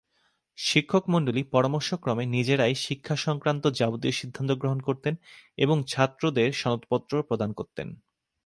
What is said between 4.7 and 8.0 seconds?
করতেন এবং ছাত্রদের সনদপত্র প্রদান করতেন।